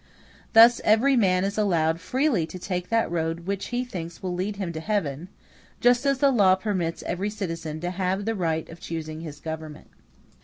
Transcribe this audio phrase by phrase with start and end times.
[0.53, 4.55] Thus every man is allowed freely to take that road which he thinks will lead
[4.55, 5.29] him to heaven;
[5.79, 9.89] just as the law permits every citizen to have the right of choosing his government.